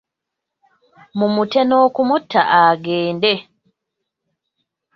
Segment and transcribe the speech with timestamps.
[1.17, 3.31] Mumute n'okumuta agende.